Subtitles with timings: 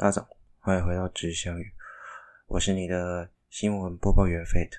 [0.00, 0.26] 大家早，
[0.60, 1.74] 欢迎回到直香语，
[2.46, 4.78] 我是你的新闻播报员 Fate。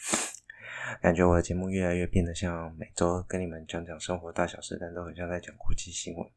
[1.00, 6.30] 感觉我的节目越来越变得像每周跟你们讲讲生活大小事，但都很像在讲国际新闻。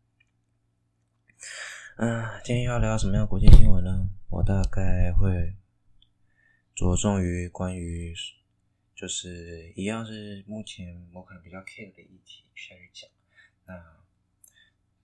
[1.98, 4.10] 嗯、呃，今天要聊什么样的国际新闻呢？
[4.30, 5.58] 我大概会
[6.74, 8.16] 着重于关于，
[8.96, 13.10] 就是一样是目前我可能比较 care 的议题下去讲。
[13.66, 13.76] 那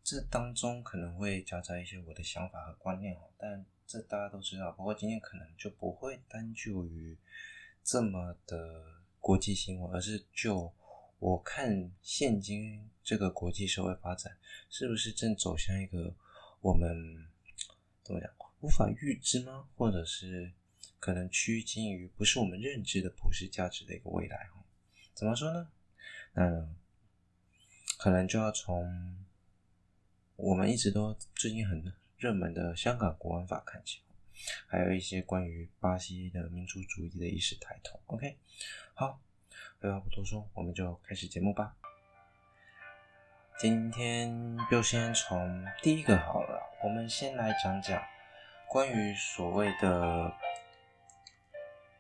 [0.05, 4.71] 这当中可能会夹杂一些我的想法和观念哦，但这大家都知道。
[4.73, 7.17] 不过今天可能就不会单就于
[7.83, 8.85] 这么的
[9.19, 10.71] 国际新闻，而是就
[11.17, 14.37] 我看现今这个国际社会发展
[14.69, 16.15] 是不是正走向一个
[16.61, 17.27] 我们
[18.03, 19.67] 怎么讲无法预知吗？
[19.75, 20.53] 或者是
[20.99, 24.47] 可能趋近于不是我们认知的普世价值的一个未来？
[25.15, 25.67] 怎么说呢？
[26.33, 26.75] 嗯
[27.97, 29.24] 可能就要从。
[30.37, 34.01] 我们一直都最近很热门的香港国安法看起，
[34.67, 37.97] 还有一些关于巴西的民族主义的意识抬头。
[38.07, 38.37] OK，
[38.93, 39.17] 好，
[39.79, 41.73] 废话不多说，我们就开始节目吧。
[43.57, 48.03] 今天就先从第一个好了，我们先来讲讲
[48.67, 50.33] 关于所谓的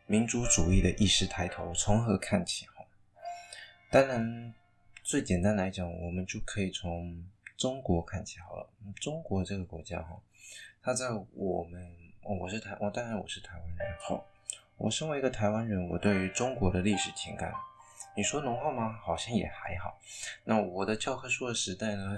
[0.07, 2.67] 民族主义的意识抬头从何看起。
[3.89, 4.53] 当然，
[5.03, 7.25] 最简单来讲，我们就可以从。
[7.57, 10.19] 中国看起来好了，中国这个国家哈，
[10.81, 11.81] 它在我们，
[12.23, 14.25] 哦，我是台，我当然我是台湾人，好，
[14.77, 17.53] 我身为一个台湾人，我对于中国的历史情感，
[18.15, 18.99] 你说浓厚吗？
[19.01, 19.97] 好像也还好。
[20.43, 22.17] 那我的教科书的时代呢？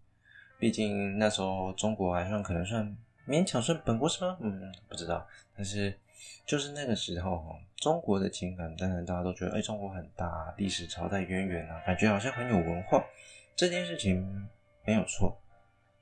[0.60, 4.36] 毕竟那时候中国还算可能算勉强算本国是吗？
[4.40, 5.26] 嗯，不知道。
[5.56, 5.98] 但是
[6.46, 13.02] 就是那个时候哈，中国的情感，当然大家都觉得，哎，中国很大，历史朝代渊源啊，感觉好像很有文化。
[13.56, 14.46] 这件事情。
[14.84, 15.40] 没有错，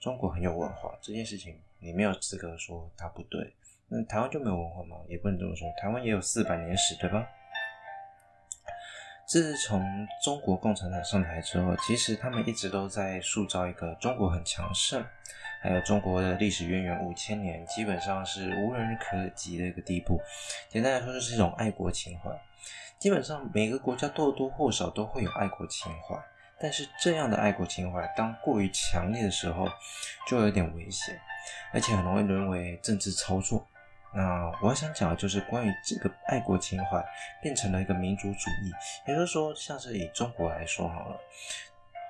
[0.00, 3.54] 中国很有文化这件事情，你没有资格说它不对。
[3.88, 4.96] 那台湾就没有文化吗？
[5.08, 7.26] 也不能这么说，台湾也有四百年史，对吧？
[9.24, 9.80] 自从
[10.22, 15.02] 中国共产党上台之后，其实他们一直都在塑造一个中国很强盛，
[15.60, 20.20] 还有中国的历史渊源五千年，基本上是无人可及的一个地步。
[20.68, 22.30] 简单来说，就是一种爱国情怀。
[22.98, 26.16] 基本上每个国家或多或少都会有爱国情怀。
[26.62, 29.68] 但是这样的爱国情怀，当过于强烈的时候，
[30.28, 31.20] 就有点危险，
[31.72, 33.66] 而且很容易沦为政治操作。
[34.14, 37.04] 那我想讲的就是关于这个爱国情怀
[37.42, 38.70] 变成了一个民族主义，
[39.08, 41.18] 也就是说，像是以中国来说好了，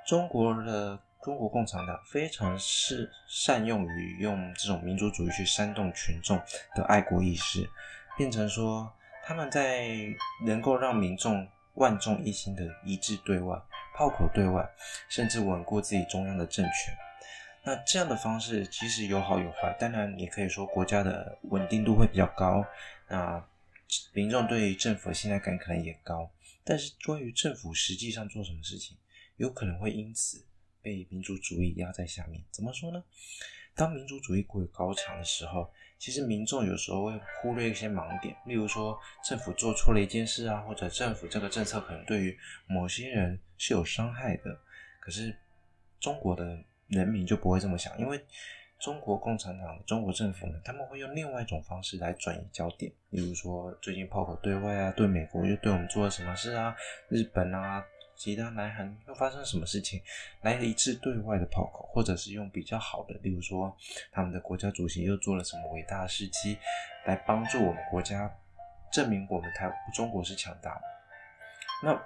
[0.04, 6.38] 中国的中国共产党非常是善用于用这种民族主义去煽动群众
[6.74, 7.66] 的爱国意识，
[8.18, 8.92] 变成说
[9.24, 9.88] 他们在
[10.44, 13.56] 能够让民众万众一心的一致对外。
[13.94, 14.68] 炮口对外，
[15.08, 16.94] 甚至稳固自己中央的政权。
[17.64, 19.76] 那这样的方式其实有好有坏。
[19.78, 22.64] 当然，也可以说国家的稳定度会比较高，
[23.08, 23.44] 那
[24.12, 26.30] 民众对政府的信赖感可能也高。
[26.64, 28.96] 但是，关于政府实际上做什么事情，
[29.36, 30.44] 有可能会因此
[30.80, 32.42] 被民族主义压在下面。
[32.50, 33.04] 怎么说呢？
[33.74, 42.36] 当民族主义过于高强的时候，其实民众有时候会忽略一些盲点，例如说政府做错了一件事啊，或者政府这个政策可能对于
[42.66, 44.58] 某些人是有伤害的。
[44.98, 45.32] 可是
[46.00, 46.58] 中国的
[46.88, 48.20] 人民就不会这么想，因为
[48.80, 56.74] 中国共产党、中国政府呢，他们会用另外一种方式来转移焦点，例如说最近炮口对外啊，对美国又对我们做了什么事啊，
[57.10, 57.80] 日本啊。
[58.22, 60.00] 其他南韩又发生什么事情，
[60.42, 63.76] 来了一次对外的炮口，或者是用比较好的，例如说
[64.12, 66.56] 他们的国家主席又做了什么伟大的事迹，
[67.04, 68.32] 来帮助我们国家
[68.92, 70.82] 证明我们台中国是强大的。
[71.82, 72.00] 那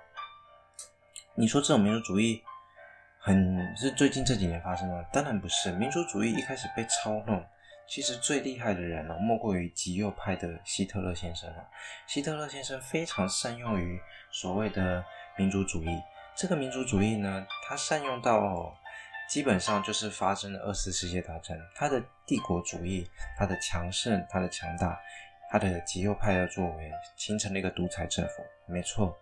[1.34, 2.42] 你说这种民族主义
[3.18, 5.04] 很是最近这几年发生的？
[5.12, 7.44] 当然不是，民族主义一开始被操弄，
[7.86, 11.68] 其实最厉害的人呢，莫过于极右派的希特勒先生了。
[12.06, 14.00] 希特勒先生非常善用于
[14.30, 15.04] 所谓的。
[15.38, 15.88] 民族主义，
[16.34, 18.74] 这个民族主义呢，它善用到
[19.28, 23.06] 基本上就是发生了二次世界大战，它的帝国主义，
[23.36, 24.98] 它的强盛，它的强大，
[25.50, 28.42] 它的极右派的作为，形成了一个独裁政府。
[28.66, 29.14] 没错，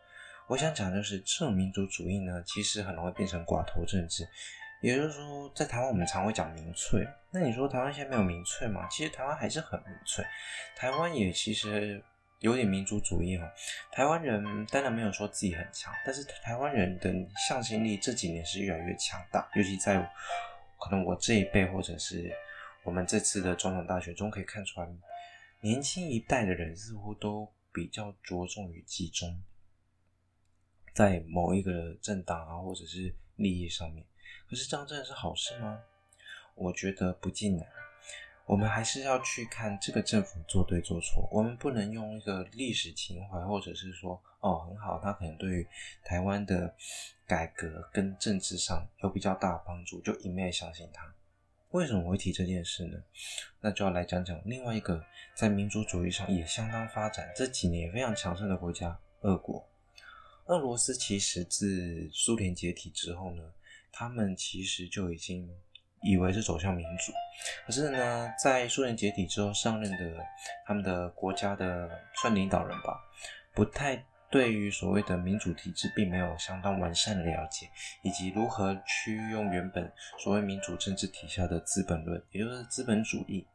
[0.47, 4.29] 我想讲就是这种民族主义呢，其实很容易变成寡头政治。
[4.81, 8.87] 也就是说，在台湾我们常会讲民粹，那你说台湾现在没有民粹吗？
[8.89, 10.25] 其实台湾还是很民粹，
[10.77, 12.05] 台湾也其实。
[12.45, 13.51] 有点民族主义哦，
[13.91, 17.11] 台湾人当然没有说自己很强，但是台湾人的
[17.49, 19.97] 向心力这几年是越来越强大，尤其在
[20.79, 22.31] 可能我这一辈或者是
[22.83, 24.87] 我们这次的总统大选中可以看出来，
[25.63, 29.43] 年轻一代的人似乎都比较着重于集中
[30.93, 34.05] 在某一个政党啊，或者是利益上面。
[34.51, 35.81] 可是这样真的是好事吗？
[36.55, 37.67] 我觉得不尽然。
[38.47, 45.67] 我们还是要去看这个政府做对做错，我们不能用一个历史情怀，或者是说哦很好，他可能对于
[46.05, 46.75] 台湾的
[47.27, 51.13] 改革跟政治上有比较大的帮助，就一昧相信他。
[51.71, 53.03] 为什么我会提这件事呢？
[53.61, 55.05] 那就要来讲讲另外一个
[55.35, 59.67] 在民族主义上也相当发展，这几年也非常强盛的国家——俄国。
[60.45, 63.43] 俄罗斯其实自苏联解体之后呢，
[63.91, 65.51] 他们其实就已经
[66.05, 67.13] 以为是走向民主，
[67.67, 70.25] 可是呢，在苏联解体之后上任的
[70.67, 73.01] 他们的国家的算领导人吧，
[73.55, 74.05] 不太。
[74.31, 77.71] 对于所谓的民主体制，并没有相当完善的了解，
[78.03, 83.47] 以及如何去用原本所谓民主政治体下的资本论，也就是资本主义，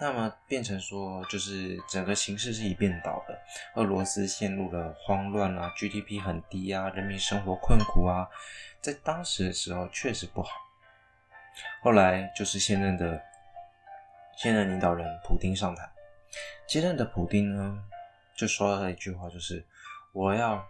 [0.00, 3.38] 那么变成说，就是整个形势是一变倒的。
[3.74, 8.26] 俄罗斯陷入了慌乱啊，GDP 很低啊，人民生活困苦啊，
[8.80, 10.52] 在当时的时候确实不好。
[11.82, 13.20] 后来就是现任的
[14.36, 15.88] 现任领导人普丁上台，
[16.66, 17.84] 接任的普丁呢，
[18.34, 19.64] 就说了一句话，就是。
[20.14, 20.62] 我要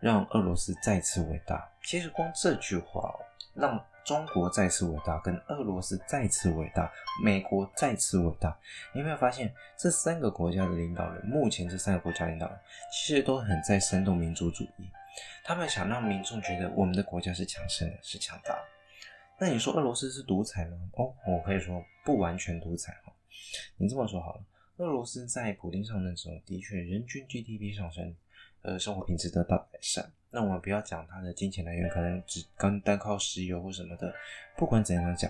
[0.00, 1.66] 让俄罗斯再次伟大。
[1.82, 3.10] 其实光这句话，
[3.54, 6.92] 让中国再次伟大，跟俄罗斯再次伟大，
[7.24, 8.54] 美国再次伟大，
[8.92, 12.58] 你有没有发现这三个国家的领导人，目前这三个国家领导人
[12.92, 14.90] 其实都很在煽动民族主义，
[15.42, 18.64] 他们想让民众觉得我们的国家是强盛的，是强大的。
[19.40, 20.78] 那你说俄罗斯是独裁吗？
[20.92, 23.12] 哦，我可以说不完全独裁哈。
[23.76, 24.44] 你这么说好了，
[24.76, 28.14] 俄罗斯在普丁上任之后，的确人均 GDP 上升。
[28.62, 30.08] 呃，生活品质得到改善。
[30.30, 34.14] 那我们不要讲它的金钱来源，可能只刚单靠石油或什么的。
[34.56, 35.28] 不管怎样讲，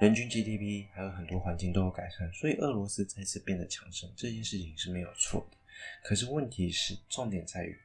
[0.00, 5.56] 人均 GDP 还有很多环境都有改善，所以俄罗斯再次变得强盛，这件事情是没有错的。
[6.02, 7.78] 可是问题是，重点在于，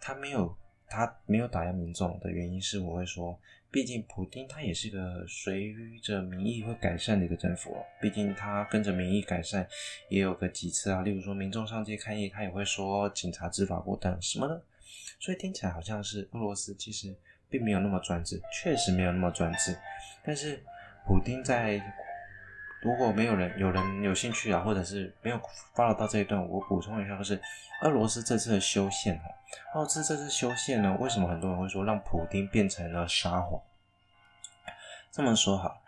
[0.00, 0.56] 他没有
[0.88, 3.38] 他没有打压民众的原因是，我会说。
[3.74, 7.84] 毕竟，普丁他也是个随着民意会改善的一个政府哦。
[8.00, 9.66] 毕竟他跟着民意改善，
[10.08, 11.02] 也有个几次啊。
[11.02, 14.62] 例如说，民众上街抗议，他也会说警察执法过当什么的。
[15.18, 17.12] 所以听起来好像是俄罗斯其实
[17.50, 19.76] 并没有那么专制，确实没有那么专制。
[20.24, 20.62] 但是，
[21.04, 21.82] 普丁在
[22.80, 25.40] 如果没有人有人有兴趣啊，或者是没有
[25.74, 27.40] follow 到这一段，我补充一下，就是
[27.82, 29.33] 俄罗斯这次的修宪哦。
[29.72, 33.60] 哦，这这次修宪呢，为什么很多人会说让普丁变成了沙皇？
[35.10, 35.80] 这么说好，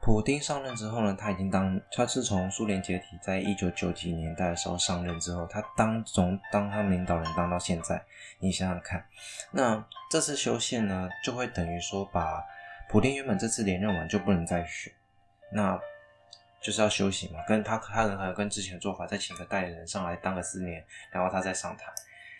[0.00, 8.02] 普丁上任之后呢，他已经当他是从苏联解体，在一九九几年代的时候上任之后，他当从当他们领导人当到现在，
[8.38, 9.04] 你想想看，
[9.52, 12.44] 那这次修宪呢，就会等于说把
[12.88, 14.92] 普丁原本这次连任完就不能再选，
[15.52, 15.78] 那
[16.60, 21.84] 就是要休息嘛，跟他他可能跟之前的做法，再请个代理人上来当个四年，然后他再上台。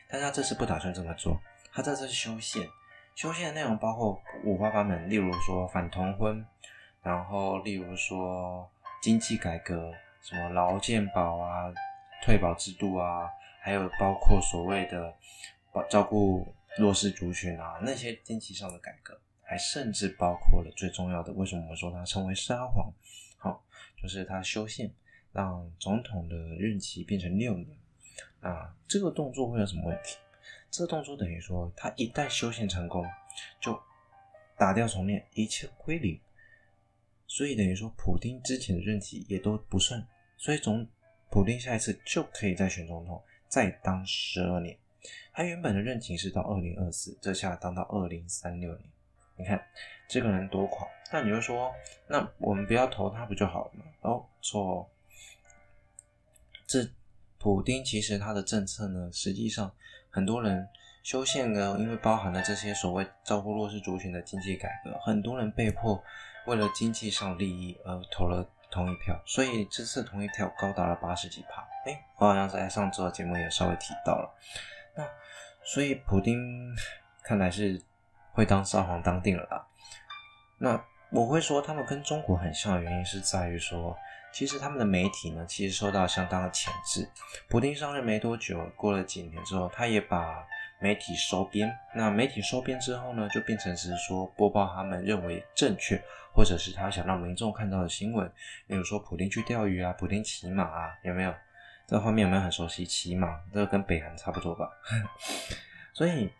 [0.09, 1.39] 但他这次不打算这么做，
[1.71, 2.67] 他这次是修宪，
[3.15, 6.45] 修宪的内容包括五花八门，例如说反同婚，
[7.03, 8.67] 然后例如说
[9.03, 11.73] 经济改革，什么劳健保啊、
[12.23, 13.29] 退保制度啊，
[13.61, 15.15] 还有包括所谓的
[15.73, 22.91] 保照顾弱势族群啊，那些经济上的改革，还甚至包括了最重要的，为什么我们说他称为沙皇？
[23.37, 23.63] 好，
[24.01, 24.91] 就是他修宪，
[25.33, 27.77] 让总统的任期变成六年。
[28.41, 30.17] 啊，这个动作会有什么问题？
[30.71, 33.05] 这个动作等于说，他一旦修宪成功，
[33.61, 33.81] 就
[34.57, 36.21] 打掉重练，一切归零。
[37.27, 40.07] 所以等于说，普丁之前的任期也都不算。
[40.37, 40.87] 所以总
[41.31, 44.79] 普丁下一次就可以再选总统，再当十二年。
[45.33, 48.85] 他原本的任期是到二零二四，这下当到二零三六年。
[49.37, 49.65] 你看
[50.09, 50.89] 这个人多狂！
[51.13, 51.73] 那你就说，
[52.07, 53.85] 那我们不要投他不就好了吗？
[54.03, 54.89] 哦，错，
[56.67, 56.89] 这。
[57.39, 59.71] 普丁其实他的政策呢，实际上
[60.11, 60.69] 很多人
[61.05, 66.03] 修宪呢，因为包含了这些所谓照顾弱势族群的经济改革，很多人被迫
[66.47, 71.63] 为了经济上利益而投了同一票，所以这次同一票高达了八十几趴。
[71.87, 74.35] 哎，我好像在上周的节目也稍微提到了。
[74.97, 75.05] 那
[75.65, 76.37] 所以普丁
[77.23, 77.81] 看来是
[78.33, 79.65] 会当沙皇当定了啦。
[80.59, 83.97] 那我会说他们跟中国很像的原因是在于说。
[84.39, 87.11] 其实他们的媒体呢，其实受到相当的钳制。
[87.49, 90.47] 普丁上任没多久，过了几年之后，他也把
[90.79, 91.69] 媒体收编。
[91.93, 96.01] 那媒体收编之后呢，就变成是说播报他们认为正确，
[96.33, 98.33] 或者是他想让民众看到的新闻。
[98.69, 101.35] 例如说，普丁去钓鱼啊，普丁骑马啊，有没有？
[101.89, 102.87] 这画面有没有很熟悉？
[102.87, 104.71] 骑马，这个跟北韩差不多吧？
[105.93, 106.31] 所以，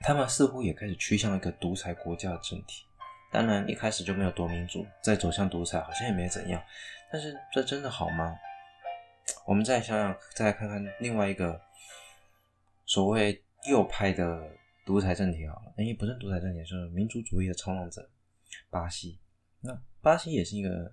[0.00, 2.86] 他们似乎也开始趋向一个独裁国家的政体。
[3.32, 6.62] 当然，一开始就没有多民主，再走向独裁，好像也没怎样。
[7.10, 8.36] 但是，这真的好吗？
[9.46, 11.58] 我们再想想，再来看看另外一个
[12.84, 14.50] 所谓右派的
[14.84, 18.06] 独裁政体好了，因为不是独裁政体，就是民族主义的冲浪者——
[18.68, 19.18] 巴西。
[19.60, 20.92] 那巴西也是一个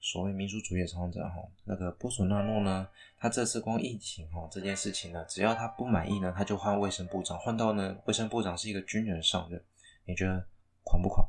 [0.00, 1.34] 所谓民主主义的操纵者哈，
[1.64, 9.62] 那个波索纳诺呢，他这次光疫情哈这件事情呢，只要他不满意呢，他就换卫生部长，换到呢卫生部长是一个军人上任，
[10.06, 10.46] 你觉得
[10.82, 11.28] 狂不狂？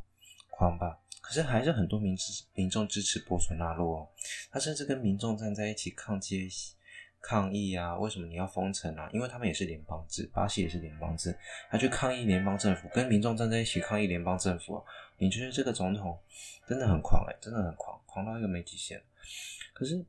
[0.59, 0.99] 狂吧。
[1.21, 4.09] 可是还是很多民支民众支持波索纳诺哦，
[4.51, 6.47] 他甚至跟民众站在一起抗街。
[7.21, 7.97] 抗议啊！
[7.97, 9.09] 为什么你要封城啊？
[9.11, 11.37] 因为他们也是联邦制，巴西也是联邦制，
[11.69, 14.81] 他去抗议联邦政府，跟民众站在一起抗议联邦政府。
[15.17, 16.17] 你觉得这个总统
[16.65, 19.03] 真的很狂哎、真的很狂，狂到一个没极限。
[19.73, 20.01] 可是，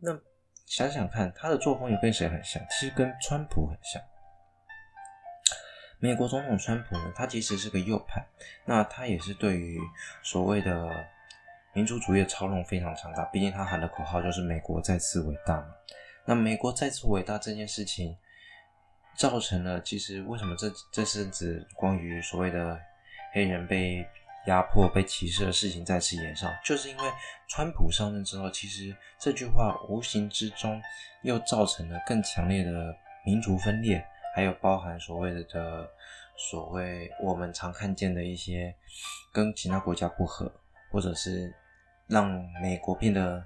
[0.00, 0.20] 那
[0.66, 2.60] 想想看，他的作风也跟谁很像？
[2.68, 4.02] 其实跟川普很像。
[6.04, 8.22] 美国总统川普呢，他其实是个右派，
[8.66, 9.80] 那他也是对于
[10.22, 10.86] 所谓的
[11.72, 13.24] 民主主义的操弄非常强大。
[13.32, 15.68] 毕竟他喊的口号就是“美国再次伟大”嘛。
[16.26, 18.14] 那美国再次伟大这件事情，
[19.16, 22.78] 造成了其实为什么这这是指关于所谓的
[23.32, 24.06] 黑人被
[24.46, 27.02] 压迫、被歧视的事情再次延上，就是因为
[27.48, 30.82] 川普上任之后，其实这句话无形之中
[31.22, 32.94] 又造成了更强烈的
[33.24, 35.90] 民族分裂，还有包含所谓的的
[36.36, 38.74] 所谓我们常看见的一些
[39.32, 40.52] 跟其他国家不合，
[40.90, 41.54] 或者是
[42.08, 42.28] 让
[42.60, 43.44] 美国变得。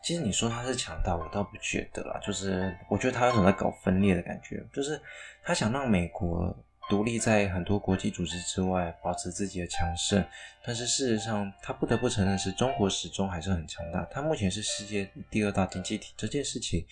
[0.00, 2.18] 其实你说他是强大，我倒不觉得啦。
[2.24, 4.98] 就是我觉得他有种在搞分裂的感觉，就是
[5.42, 6.56] 他想让美国
[6.88, 10.24] 独立在很多国际组织之外，保持自己的强盛。
[10.64, 14.04] 但是事实上，他不得不承认是中国始终还是很强大。
[14.10, 16.86] 他目前是世界第二大经济体，这件事情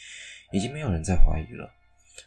[0.50, 1.70] 已经没有人在怀疑了。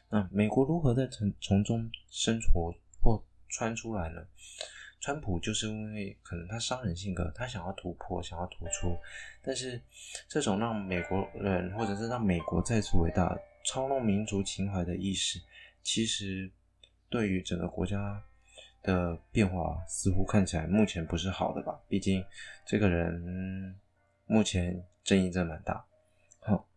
[0.10, 4.25] 那美国如何在从从中生活或穿出来呢？
[5.01, 8.98] 川普就是因为可能他商人性格，他想要突破，想要突出，
[9.41, 9.81] 但是
[10.27, 13.34] 这种让美国人或者是让美国再次伟大、
[13.65, 15.39] 操弄民族情怀的意识，
[15.81, 16.51] 其实
[17.10, 18.22] 对于整个国家
[18.84, 21.79] 的变化，似乎看起来目前不是好的吧？
[21.88, 22.22] 毕竟
[22.65, 23.79] 这个人
[24.25, 25.86] 目前争议真蛮大。
[26.41, 26.67] 好，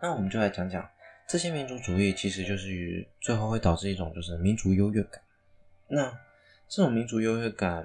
[0.00, 0.88] 那我们就来讲讲
[1.26, 5.22] 这些民族主义，其实就是与最后会导致一种就是民族优越感。
[5.88, 6.10] 那
[6.68, 7.84] 这种民族优越感，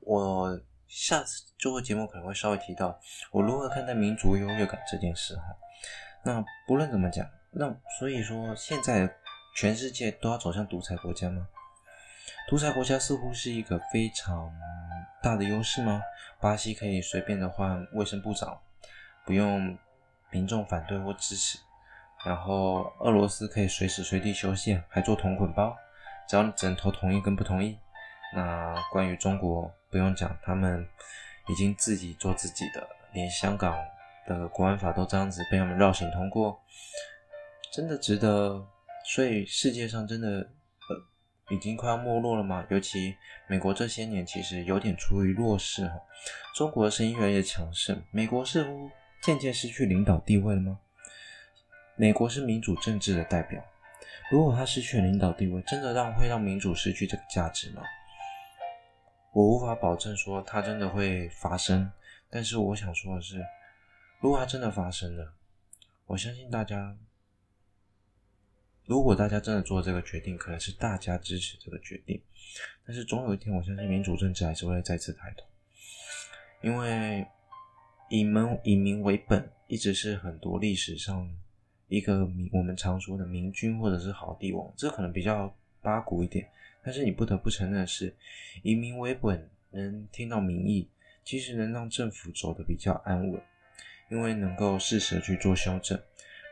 [0.00, 2.98] 我下次做个节目可能会稍微提到
[3.30, 5.42] 我如何看待民族优越感这件事哈。
[6.24, 9.14] 那不论怎么讲，那所以说现在
[9.56, 11.46] 全世界都要走向独裁国家吗？
[12.48, 14.50] 独裁国家似乎是一个非常
[15.22, 16.02] 大的优势吗？
[16.40, 18.60] 巴西可以随便的换卫生部长，
[19.24, 19.78] 不用
[20.30, 21.58] 民众反对或支持，
[22.24, 25.76] 然后俄罗斯可以随时随地修宪，还做同捆包，
[26.28, 27.78] 只要你只能同意跟不同意。
[28.34, 30.86] 那关于中国不用讲，他们
[31.48, 33.76] 已经自己做自己的，连香港
[34.26, 36.60] 的国安法都这样子被他们绕行通过，
[37.72, 38.66] 真的值得？
[39.06, 42.66] 所以世界上真的呃已经快要没落了吗？
[42.70, 43.14] 尤其
[43.46, 46.00] 美国这些年其实有点处于弱势哈，
[46.54, 48.90] 中国的声音越来越强盛，美国似乎
[49.22, 50.78] 渐渐失去领导地位了吗？
[51.96, 53.64] 美国是民主政治的代表，
[54.30, 57.82] 如果他失去了领导地位，真的让会让民主失去这个价值吗？
[59.32, 61.90] 我无法保证说它真的会发生，
[62.30, 63.44] 但是我想说的是，
[64.20, 65.34] 如果它真的发生了，
[66.06, 66.96] 我相信大家，
[68.86, 72.20] 如果大家真的做这个决定，可能是大家支持这个决定，
[72.86, 75.44] 但是总有一天，我相信民主政治还是会再次抬头，
[76.60, 77.26] 因为
[78.08, 81.28] 以民以民为本，一直是很多历史上
[81.94, 86.48] 一个民我们常说的明君或者是好帝王，这可能比较八股一点。
[86.82, 88.14] 但是你不得不承认的是，
[88.62, 90.88] 以民为本，能听到民意，
[91.24, 93.40] 其实能让政府走得比较安稳，
[94.10, 95.98] 因为能够适时的去做修正。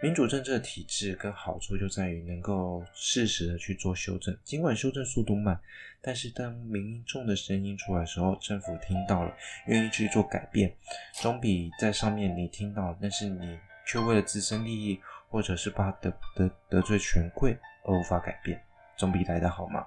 [0.02, 5.60] 民主政治的体制跟好处就在于能够适时的去做修正，尽管修正速度慢，
[6.00, 9.32] 但是当民众的声音出来的时候，政府听到了，
[9.68, 10.74] 愿意去做改变，
[11.20, 14.98] 总比在上面你听到，但是你却为了自身利益，
[15.32, 18.62] 或者是怕得得得罪权贵而无法改变，
[18.96, 19.82] 总比来的好嘛。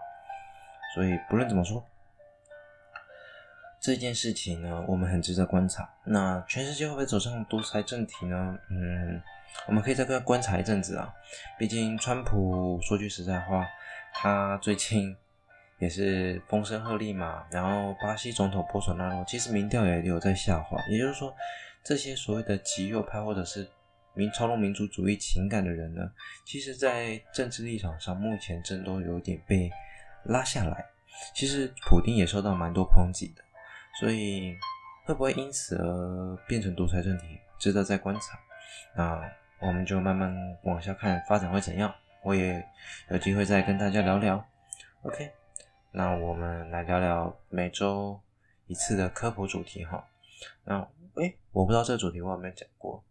[0.95, 1.85] 所以不论怎么说，
[3.79, 5.87] 这件事情呢，我们很值得观察。
[6.03, 8.57] 那全世界会不会走上独裁政体呢？
[8.69, 9.21] 嗯，
[9.67, 11.13] 我们可以再观观察一阵子啊。
[11.59, 13.67] 毕竟川普说句实在话，
[14.13, 15.15] 他最近
[15.77, 17.45] 也是风声鹤唳嘛。
[17.51, 20.81] 然后巴西总统波索纳罗其实民调也有在下滑。
[20.89, 21.35] 也就是说，
[21.83, 23.69] 这些所谓的极右派或者是
[24.15, 26.11] 民操弄民族主义情感的人呢，
[26.43, 29.69] 其实在政治立场上目前真都有点被。
[30.27, 30.83] 拉下来，
[31.35, 33.43] 其实普丁也受到蛮多抨击的，
[33.99, 34.57] 所以
[35.03, 38.39] 会不会因此而变成独裁政体，值得再观察。
[38.95, 39.21] 那
[39.59, 41.93] 我们就慢慢往下看发展会怎样，
[42.23, 42.67] 我也
[43.11, 44.43] 有机会再跟大家聊聊。
[45.03, 45.31] OK，
[45.91, 48.19] 那我们来聊聊每周
[48.65, 50.03] 一次的科普主题哈。
[50.63, 50.79] 那
[51.21, 53.03] 诶，我不知道这个主题我有没有讲过，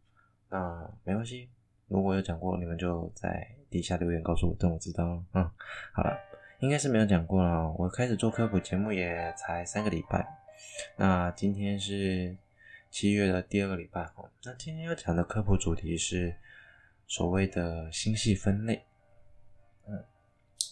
[0.55, 1.49] 那没关系，
[1.89, 5.21] 如果有讲过，你们就在底下留言告诉我，等我知道。
[5.33, 5.51] 嗯，
[5.93, 6.17] 好了，
[6.61, 7.73] 应该是没有讲过了。
[7.73, 10.25] 我开始做科普节目也才三个礼拜，
[10.97, 12.37] 那今天是
[12.89, 14.31] 七月的第二个礼拜哦。
[14.45, 16.33] 那今天要讲的科普主题是
[17.09, 18.85] 所谓的星系分类。
[19.89, 20.05] 嗯，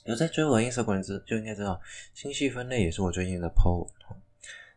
[0.04, 1.80] 有在追我的 Instagram 知就应该知道，
[2.14, 3.88] 星系分类也是我最近的 po。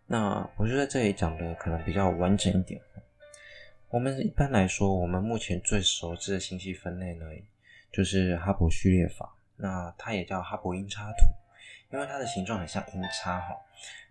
[0.07, 2.81] 那我就在这里讲的可能比较完整一点。
[3.95, 7.25] 我们一般来说，我们目前最熟知的星系分类呢，
[7.93, 9.33] 就是哈勃序列法。
[9.55, 11.25] 那它也叫哈勃音叉图，
[11.93, 13.55] 因为它的形状很像音叉哈，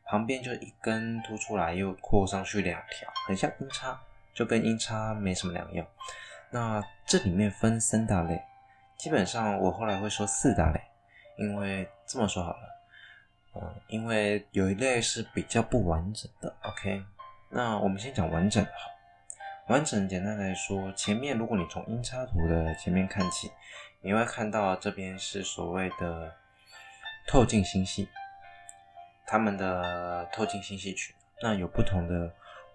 [0.06, 4.00] 旁边就一根凸出来，又扩上去两条，很像音叉，
[4.32, 5.86] 就跟音叉没什么两样。
[6.48, 8.42] 那这里面分三大类，
[8.96, 10.80] 基本上我后来会说四大类，
[11.36, 12.80] 因为这么说好了。
[13.56, 17.04] 嗯，因为有一类是比较不完整的，OK。
[17.50, 18.93] 那我们先讲完整的好。
[19.68, 23.50] 完整简单来说，前面如果你从音叉图的前面看起，
[24.02, 26.36] 你会看到这边是所谓的
[27.26, 28.06] 透镜星系，
[29.26, 32.30] 它们的透镜星系群，那有不同的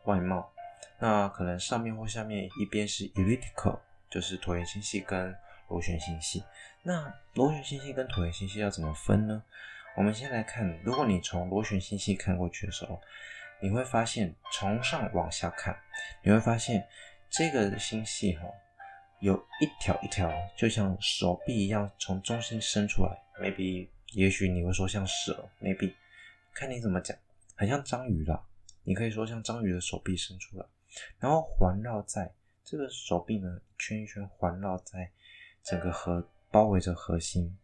[0.06, 0.52] 外貌。
[0.98, 3.78] 那可能上面或下面一边是 elliptical，
[4.10, 5.36] 就是椭圆星系跟
[5.68, 6.44] 螺旋星系。
[6.82, 9.44] 那螺旋星系跟椭圆星系要怎么分呢？
[9.96, 13.00] 我们先来看，如果你从螺旋星系看过去的时候，
[13.62, 15.78] 你会发现从上往下看，
[16.24, 16.88] 你会发现
[17.30, 18.44] 这个星系哈，
[19.20, 23.18] 有一条一条，就像手臂一样从中心伸出来。
[23.40, 25.94] maybe 也许你会说像蛇，maybe
[26.54, 27.16] 看你怎么讲，
[27.56, 28.42] 很像章鱼啦。
[28.84, 30.66] 你可以说像章鱼的手臂伸出来，
[31.20, 32.32] 然后环绕在
[32.64, 35.12] 这个手臂呢，圈一圈环绕在
[35.62, 37.56] 整个核，包围着核心。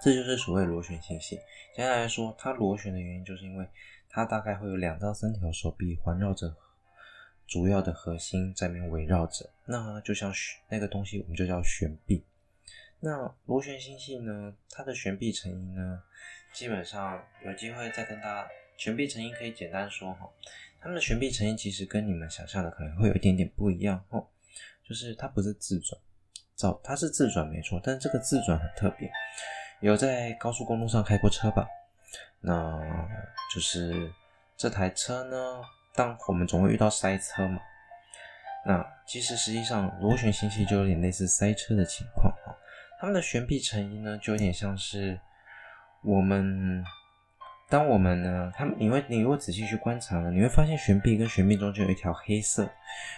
[0.00, 1.40] 这就是所谓螺旋星系。
[1.74, 3.66] 简单来说，它螺旋的原因就是因为
[4.18, 6.52] 它大概会有两到三条手臂环绕着
[7.46, 9.48] 主要的核心在面围绕着。
[9.64, 10.34] 那就像
[10.68, 12.24] 那个东西，我们就叫旋臂。
[12.98, 16.02] 那螺旋星系呢，它的旋臂成因呢，
[16.52, 20.28] 基本上有机会再跟大家旋臂成因可以简单说哈。
[20.80, 24.26] 它们的旋臂成因其实跟你们想象的可能会有一点点不一样哦，
[24.84, 25.96] 就是它不是自转，
[26.56, 29.08] 照它是自转没错，但这个自转很特别。
[29.80, 31.68] 有在高速公路上开过车吧？
[32.40, 32.80] 那
[33.54, 34.12] 就是
[34.56, 35.60] 这台车呢，
[35.94, 37.60] 当我们总会遇到塞车嘛。
[38.66, 42.54] 那其实实际上螺旋星系就有点类似塞车的情况啊。
[43.00, 45.18] 它们的悬臂成因呢，就有点像是
[46.02, 46.84] 我们，
[47.68, 52.68] 当我们呢，他们你会你如果仔细去观察呢，你会发现悬臂跟悬臂中间有一条黑色，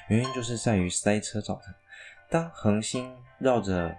[0.09, 1.74] 原因就是在于塞车造成。
[2.29, 3.96] 当恒星绕着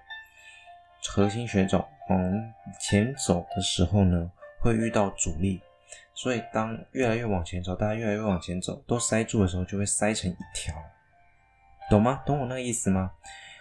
[1.03, 5.59] 核心旋转往前走的时候呢，会遇到阻力，
[6.13, 10.75] 所以当越来越往前走，大家越来越往前走，都塞住的时候，就会塞成一条，
[11.89, 12.21] 懂吗？
[12.25, 13.11] 懂我那个意思吗？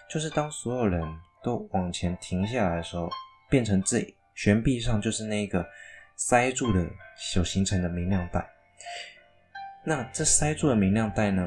[0.09, 1.03] 就是当所有人
[1.43, 3.09] 都往前停下来的时候，
[3.49, 5.67] 变成这悬臂上就是那个
[6.17, 6.87] 塞住的
[7.17, 8.47] 所形成的明亮带。
[9.85, 11.47] 那这塞住的明亮带呢，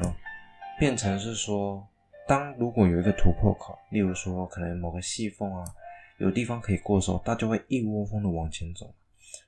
[0.78, 1.86] 变成是说，
[2.26, 5.64] 当如果有一个突破口，例如说可能某个细缝啊。
[6.18, 8.94] 有地方可以过的时候，它就会一窝蜂的往前走，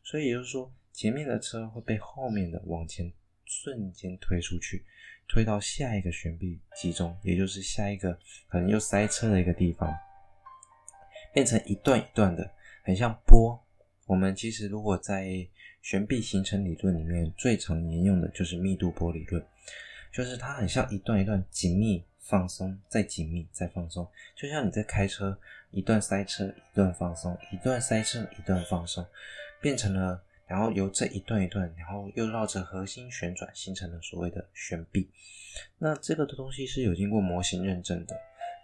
[0.02, 3.12] 所以也就是说，前面的车会被后面的往前
[3.44, 4.84] 瞬间推出去，
[5.28, 8.18] 推到下一个悬臂集中，也就是下一个
[8.48, 9.92] 可能又塞车的一个地方，
[11.32, 12.50] 变成一段一段的，
[12.82, 13.62] 很像波。
[14.06, 15.46] 我们其实如果在
[15.82, 19.44] 悬臂形成理论里面最常沿用的就是密度波理论，
[20.12, 22.04] 就是它很像一段一段紧密。
[22.28, 25.38] 放松，再紧密，再放松，就像你在开车，
[25.70, 29.06] 一段塞车，一段放松，一段塞车，一段放松，
[29.60, 35.10] 变成了，然后由这一段一段，然后又绕着核心旋转，形成了所谓的旋臂。
[35.78, 38.16] 那这个的东西是有经过模型认证的，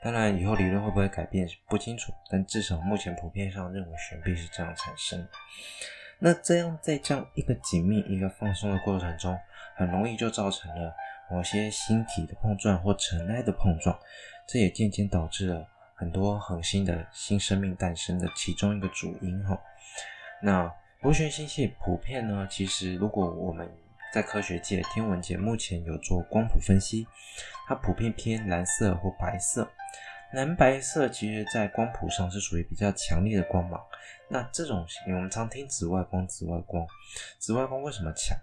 [0.03, 5.27] 当然以后理论会不会改变不清楚，但至少目前普遍上认为旋臂是这样产生。
[6.19, 9.39] 那这样在这样一个紧密、一个放松的过程中，
[9.77, 10.95] 很容易就造成了。
[11.31, 13.99] 某些星体的碰撞或尘埃的碰撞，
[14.47, 19.59] 这也渐渐导致了很多恒星的新生命诞生的其中一个主因哈。
[20.43, 20.71] 那
[21.03, 23.69] 螺旋星系普遍呢，其实如果我们
[24.15, 27.05] 在科学界、天文界目前有做光谱分析，
[27.67, 29.69] 它普遍偏蓝色或白色。
[30.33, 33.81] 蓝白色其实在光谱上是属于比较强烈的光芒。
[34.29, 36.87] 那这种我们常听紫外光，紫外光，
[37.37, 38.39] 紫外光为什么强？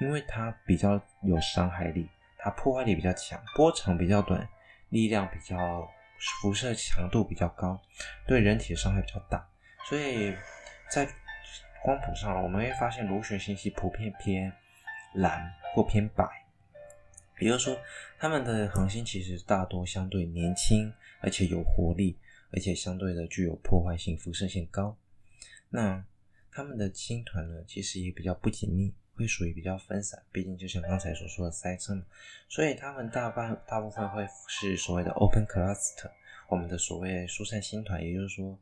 [0.00, 2.08] 因为它比较有伤害力。
[2.38, 4.48] 它破坏力比较强，波长比较短，
[4.90, 5.90] 力量比较，
[6.40, 7.80] 辐射强度比较高，
[8.24, 9.44] 对人体伤害比较大。
[9.88, 10.32] 所以
[10.88, 11.04] 在
[11.88, 14.52] 光谱上，我们会发现螺旋星系普遍偏
[15.14, 16.22] 蓝或偏白。
[17.40, 17.80] 也就是说，
[18.18, 22.18] 它们的恒星其实大多相对年轻，而且有活力，
[22.52, 24.98] 而且相对的具有破坏性，辐射线高。
[25.70, 26.04] 那
[26.52, 30.22] 它们的星团呢，其实也比较不紧密，会属于比较分散。
[30.30, 32.04] 毕竟就像刚才所说的塞车嘛，
[32.50, 36.10] 所以它们大半大部分会是所谓的 open cluster，
[36.50, 38.04] 我们的所谓疏散星团。
[38.04, 38.58] 也就是说，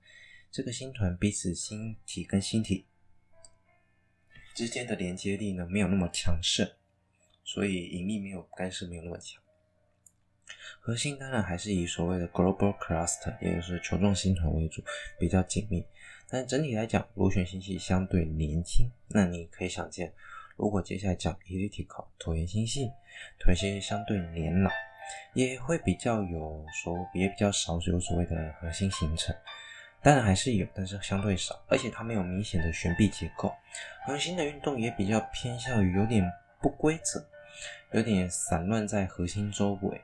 [0.53, 2.87] 这个星团彼此星体跟星体
[4.57, 6.67] 之间的连接力呢，没有那么强盛。
[7.45, 9.41] 所以引力没有干涉，没有那么强。
[10.81, 14.83] 核心当然还是以所谓的 global cluster，也就是球状星团为主，
[15.19, 15.85] 比较紧密。
[16.29, 18.91] 但整体来讲，螺旋星系相对年轻。
[19.09, 20.13] 那你可以想见，
[20.57, 22.87] 如果接下来讲 elliptical 椭圆星系，
[23.39, 24.71] 椭圆星系相对年老，
[25.35, 29.37] 也会比较有所，也比较少有所谓的核心形成。
[30.07, 33.53] 当然还是有，但是相对少，而且它没有明显的悬臂结构。
[34.05, 36.23] 恒星的运动也比较偏向于有点
[36.63, 37.27] 不规则。
[37.91, 40.01] 有点散乱在核心周围，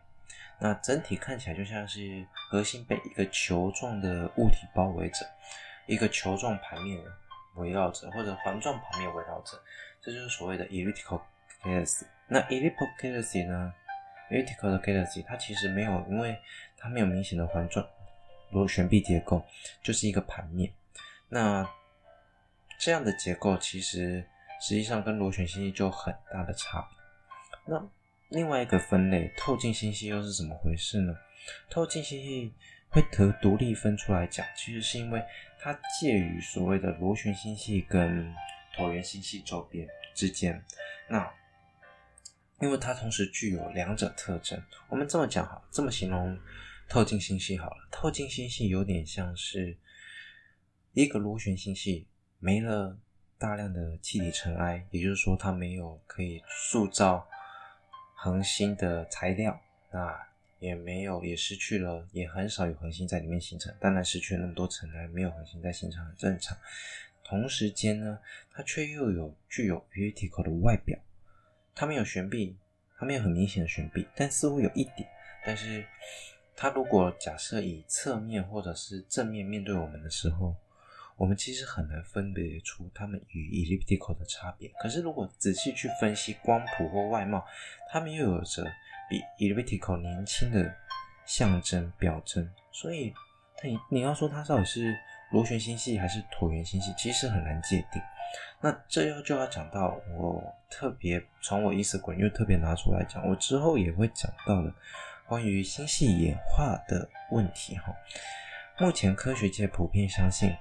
[0.59, 5.25] 那整体看起来就像是核心被一个球状的物体包围着，
[5.87, 7.01] 一个球状盘面
[7.55, 9.57] 围绕着，或者环状盘面围绕着，
[10.01, 11.21] 这就是所谓的 elliptical
[11.63, 12.07] galaxy。
[12.27, 13.73] 那 elliptical galaxy 呢
[14.33, 16.37] ？elliptical galaxy 它其实没有，因为
[16.77, 17.87] 它没有明显的环状
[18.53, 19.45] 螺旋臂结构，
[19.83, 20.73] 就是一个盘面。
[21.29, 21.69] 那
[22.79, 24.25] 这样的结构其实
[24.61, 26.99] 实际上跟螺旋星系就很大的差别。
[27.67, 27.89] 那
[28.29, 31.15] 另外一个分类透镜星系又是怎么回事呢？
[31.71, 32.53] 透镜星系
[32.89, 35.23] 会得独立分出来讲，其实是因为
[35.61, 38.35] 它介于所谓的螺旋星系跟
[38.77, 40.63] 椭圆星系周边之间。
[41.09, 41.31] 那
[42.61, 46.39] 因为它同时具有两者特征，我们这么讲哈，这么形容
[46.89, 47.89] 透镜星系好了。
[47.91, 49.77] 透镜星系有点像是
[50.93, 52.07] 一个螺旋星系
[52.39, 52.99] 没了
[53.39, 57.29] 大量的气体尘埃，也就是说它没有可以塑造。
[58.15, 60.17] 恒星的材料，那
[60.61, 63.75] 也没有，也失去了，也很少有恒星在里面形成。
[63.81, 66.57] 当然，失去了那么多尘埃，没有恒星在形成很正常。
[67.25, 68.17] 同时间呢，
[68.53, 70.97] 它却又有具有 elliptical 的外表，
[71.75, 72.57] 它没有旋臂，
[72.97, 75.09] 它没有很明显的旋臂，但似乎有一点。
[75.45, 75.85] 但是，
[76.57, 80.55] 它如果假设以侧面或者是正面面对我们的时候，
[81.17, 84.69] 我们其实很难分别出它们与 elliptical 的差别。
[84.81, 87.45] 可是，如果仔细去分析光谱或外貌，
[87.91, 88.65] 它们又有着
[89.09, 90.75] 比 elliptical 年轻的
[91.27, 92.49] 象征表征。
[92.73, 93.13] 所以，
[93.63, 94.97] 你你要说它到底是
[95.31, 98.03] 螺旋星系还是椭圆星系，其实很难界定。
[98.61, 104.73] 那这又就要讲到我特别从我 Instagram 又特别拿出来讲，我之后也会讲到的
[105.27, 107.95] 关于星系演化的问题哈。
[108.79, 110.55] 目前科学界普遍相信。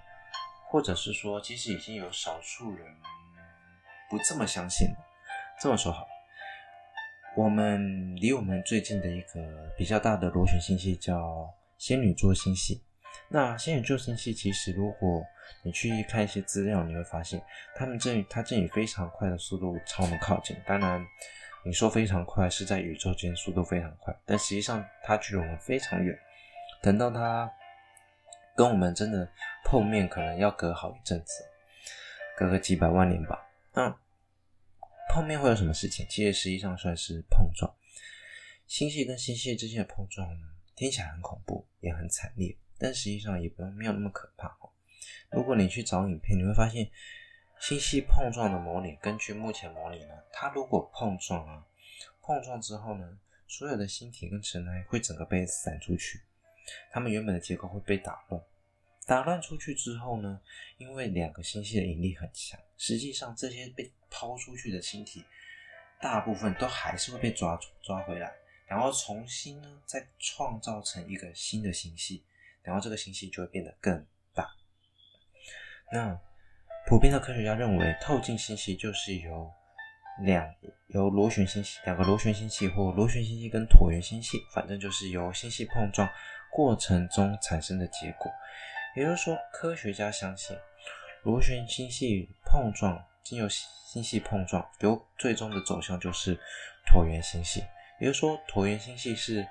[0.69, 2.87] 或者是说，其实已经有少数人
[4.09, 4.95] 不这么相信了。
[5.59, 6.07] 这么说好，
[7.35, 12.81] 我们离我们最近的一个比较大的螺旋星系叫仙女座星系。
[13.27, 15.21] 那仙女座星系其实，如果
[15.61, 17.41] 你去看一些资料，你会发现，
[17.75, 20.55] 他们正它正以非常快的速度朝我们靠近。
[20.65, 21.05] 当然，
[21.63, 26.17] 你说非常快是在宇宙间速度非常快，但实际上它距离我们非常远。
[26.81, 27.51] 等到它。
[28.53, 29.27] 跟我们真的
[29.63, 31.43] 碰面，可能要隔好一阵子，
[32.37, 33.47] 隔个几百万年吧。
[33.73, 33.97] 那
[35.09, 36.05] 碰面会有什么事情？
[36.09, 37.73] 其实实际上算是碰撞，
[38.67, 40.27] 星系跟星系之间的碰撞，
[40.75, 44.55] 听起来很恐怖，也很惨烈，但实际上也不用没有那么可怕。
[45.31, 46.85] 如果你去找影片，你会发现
[47.61, 51.63] 星系碰撞的模拟，根据目前模拟呢，它如果碰撞啊，
[52.19, 56.23] 碰撞之后呢，所有的星体跟尘埃会整个被散出去。
[56.89, 58.43] 它们原本的结构会被打乱，
[59.05, 60.41] 打乱出去之后呢，
[60.79, 65.23] 因为两个星系的引力很强，实际上这些被抛出去的星体，
[66.01, 68.33] 大部分都还是会被抓住抓回来，
[68.65, 72.25] 然后重新呢再创造成一个新的星系，
[72.63, 74.49] 然后这个星系就会变得更大。
[75.91, 76.19] 那
[76.91, 79.49] 普遍的科学家认为，透镜星系就是由
[80.25, 80.53] 两
[80.87, 86.05] 由螺旋星系两个螺旋星系或螺旋星系跟椭圆星系，反正就是由星系碰撞。
[86.51, 88.29] 过程中产生的结果，
[88.97, 90.53] 也就是说，科学家相信
[91.23, 96.37] 螺旋星系碰撞，经由星系碰撞，由最终的走向就是
[96.85, 97.63] 椭圆星系。
[98.01, 99.47] 也就是说，椭圆星系是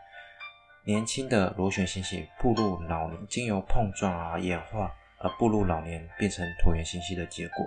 [0.85, 7.67] 年轻的螺旋星系步入老年，经由碰撞啊演化而步入老年，变成椭圆星系的结果。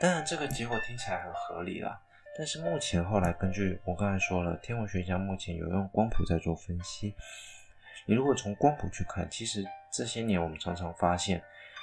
[0.00, 2.00] 当然，这个结果听起来很合理啦。
[2.36, 7.14] 但是目前后来根据我刚才说了，天文学家目前有用光谱在做分析。
[8.06, 11.42] 你如果从光谱去看，其实这些年我们常常发现，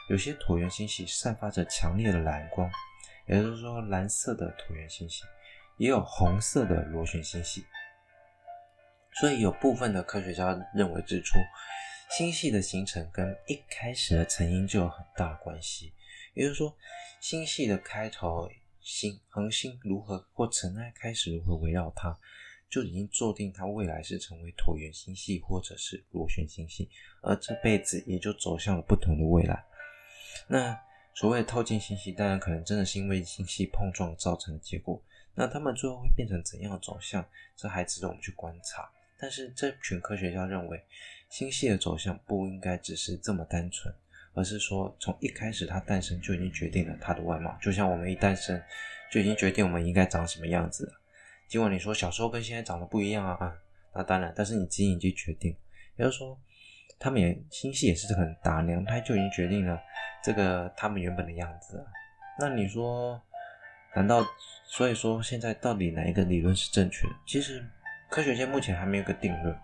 [0.09, 2.69] 有些椭圆星系散发着强烈的蓝光，
[3.27, 5.23] 也就是说蓝色的椭圆星系，
[5.77, 7.63] 也有红色的螺旋星系。
[9.19, 11.37] 所以有部分的科学家认为指出，
[12.17, 15.93] 星系的形成跟一开始的成因就有很大关系。
[16.33, 16.75] 也就是说，
[17.21, 18.49] 星系的开头，
[18.81, 22.17] 星恒星如何或尘埃开始如何围绕它，
[22.69, 26.89] 就已经注定它未来是成为椭圆星系或者是螺旋星系，
[27.21, 29.63] 而这辈子也就走向了不同的未来。
[30.47, 30.79] 那
[31.13, 35.01] 所谓的透镜星系，当然可能真的是因为星系碰撞造成的结果。
[35.35, 37.23] 那它们最后会变成怎样的走向，
[37.55, 38.89] 这还值得我们去观察。
[39.17, 40.81] 但是这群科学家认为，
[41.29, 43.93] 星系的走向不应该只是这么单纯，
[44.33, 48.59] 而是说从一开始它诞生就已经决定了它的外貌，就像我们一诞生
[49.11, 50.91] 就已经决定我们应该长什么样子。
[51.47, 53.55] 尽管你说小时候跟现在长得不一样啊，
[53.93, 55.55] 那当然，但是你基因已经决定，
[55.97, 56.37] 也就是说，
[56.99, 59.79] 他们也星系也是很打娘胎就已经决定了
[60.23, 61.85] 这个他们原本的样子了。
[62.39, 63.21] 那你说，
[63.95, 64.25] 难道
[64.65, 67.13] 所以说现在到底哪一个理论是正确的？
[67.27, 67.63] 其实。
[68.11, 69.55] 科学界目前还没有个定论，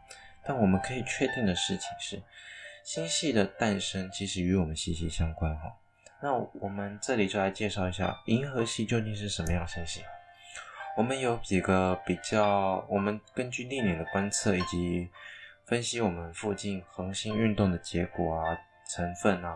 [0.46, 2.22] 但我们可以确定的事情是，
[2.84, 5.76] 星系的诞生其实与我们息息相关哈。
[6.22, 10.02] 那我们这里就来介绍一下银河系究竟是什么样的星系。
[10.96, 15.10] 我们有几个比较，我们根据历年的观测以及
[15.66, 18.58] 分析我们附近恒星运动的结果啊、
[18.90, 19.54] 成分啊，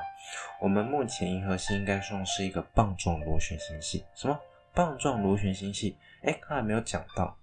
[0.60, 4.04] 我们目前银河系应该算是一个棒状螺旋星系。
[4.15, 4.38] 什么
[4.73, 5.97] 棒状螺旋星系？
[6.23, 7.38] 哎，刚才没有讲到。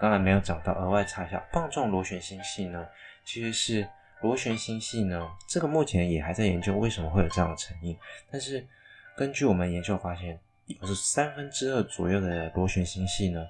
[0.00, 2.86] 刚才没有讲到，额外查一下，棒状螺旋星系呢，
[3.24, 3.88] 其实是
[4.20, 7.98] 螺旋星系呢，这个目前也还在研究为什么会有这样的成因。
[8.30, 8.64] 但是
[9.16, 13.44] 根据我们研究发现，有是三分之二左右的螺旋星系呢，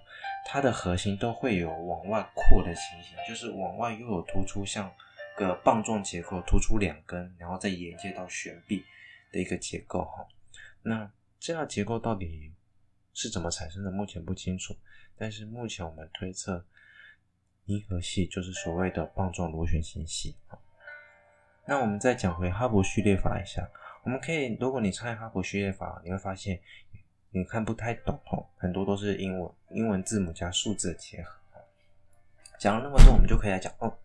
[0.47, 4.91] 它的核心都会有往外扩的情形，就是往外又有突出像
[5.37, 8.83] 个棒状结构，突出两根，然后再连接到悬臂
[9.31, 10.27] 的一个结构哈。
[10.83, 12.51] 那这样结构到底
[13.13, 13.91] 是怎么产生的？
[13.91, 14.75] 目前不清楚。
[15.19, 16.65] 但是目前我们推测，
[17.67, 20.37] 银河系就是所谓的棒状螺旋星系。
[21.67, 23.69] 那我们再讲回哈勃序列法一下，
[24.05, 26.61] 我们可以，如果你参与哈勃序列法，你会发现
[27.31, 31.35] 你看不太懂哦，很多都是英文英文字母加数字的结合。
[32.59, 33.99] 讲了那么多，我们就可以来讲哦。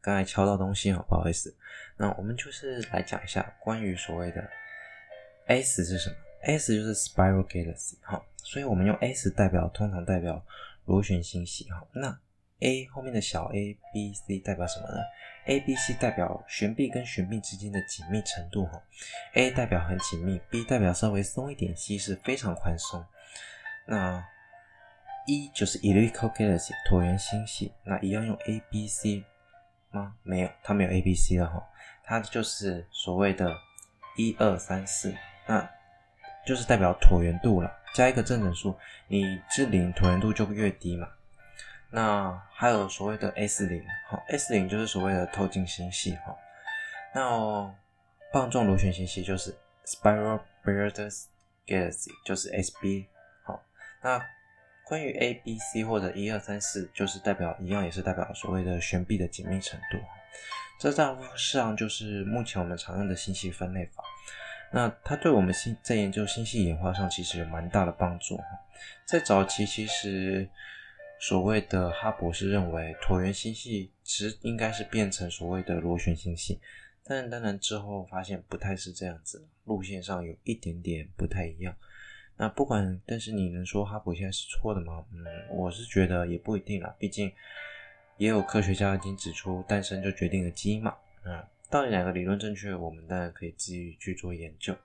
[0.00, 1.54] 刚才敲到东西哦，不好意思。
[1.98, 4.50] 那我们就是来讲一下关于所谓的
[5.46, 6.16] S 是什么。
[6.42, 10.44] S 就是 Spiral Galaxy 哈，所以我们用 S 代表，通常代表
[10.86, 11.86] 螺旋星系哈。
[11.92, 12.18] 那
[12.60, 15.00] A 后面的小 a、B、C 代表什么呢
[15.46, 18.82] ？A、B、C 代表悬臂跟悬臂之间的紧密程度哈。
[19.34, 23.04] A 代表很紧密，B 代表稍微松一点，C 是非常宽松。
[23.86, 24.22] 那
[25.26, 29.24] E 就是 Elliptical Galaxy 椭圆星系，那一样用 A、B、C
[29.90, 30.14] 吗？
[30.22, 31.62] 没有，它没有 A、B、C 了哈，
[32.02, 33.54] 它就是所谓的
[34.16, 35.14] 一二三四
[35.46, 35.70] 那。
[36.50, 41.08] 就是代表椭圆度了，加一个正整数，你至零椭圆度就越低嘛。
[41.90, 46.36] 那还有所谓的 S 零，好，S 零就是所谓的透镜星系哈。
[47.14, 47.72] 那
[48.32, 51.26] 棒状螺旋星系就是 Spiral Boreas
[51.64, 53.06] Galaxy，就是 SB。
[53.44, 53.62] 好，
[54.02, 54.20] 那
[54.88, 59.98] 关于 A、B、C 或者一二三四，就是代表一样，也是代表所谓的悬臂的紧密程度。
[60.80, 64.02] 这大部分上就是目前我们常用的星系分类法。
[64.72, 68.38] 那它对我们星在研究星系演化上其实有蛮大的帮助。
[69.04, 70.48] 在早期，其实
[71.18, 76.60] 所谓的哈勃是认为椭圆星系其实应该是变成所谓的螺旋星系，
[77.04, 81.74] 但当然之后发现不太是这样子，路线上有一点点不太一样。
[82.36, 85.04] 那不管，但是你能说哈勃现在是错的吗？
[85.12, 87.30] 嗯，我是觉得也不一定啦，毕竟
[88.18, 91.44] 也有科学家已经指出，诞生就决定了基因嘛，嗯。
[91.70, 92.74] 到底哪个理论正确？
[92.74, 94.76] 我们当然可以自己去做研究。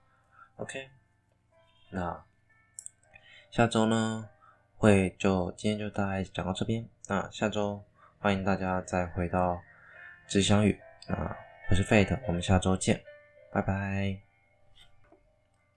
[0.58, 0.88] OK，
[1.90, 2.24] 那
[3.50, 4.30] 下周呢
[4.78, 6.88] 会就今天就大概讲到这边。
[7.08, 7.84] 那下周
[8.20, 9.60] 欢迎大家再回到
[10.28, 10.80] 知相遇。
[11.08, 11.36] 那
[11.72, 13.02] 我是 Fate，我们下周见，
[13.52, 14.20] 拜拜。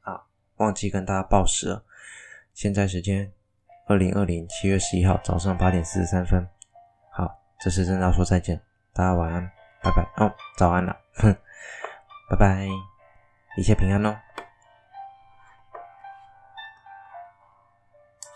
[0.01, 1.85] 好，忘记跟大家报时了，
[2.53, 3.33] 现在时间
[3.87, 6.47] 二零二零七月十一号早上八点四十三分。
[7.11, 8.61] 好，这次真的要说再见，
[8.93, 9.58] 大家晚安。
[9.83, 10.03] 拜拜。
[10.17, 11.37] 哦，早安了，哼，
[12.31, 12.67] 拜拜，
[13.57, 14.17] 一切平安哦。